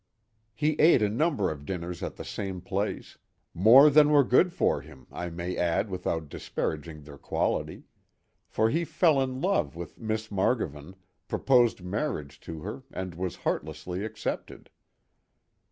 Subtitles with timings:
[0.55, 5.05] He ate a number of dinners at the same place—more than were good for him,
[5.11, 7.83] I may add without disparaging their quality;
[8.47, 10.95] for he fell in love with Miss Margovan,
[11.27, 14.71] proposed marriage to her and was heartlessly accepted.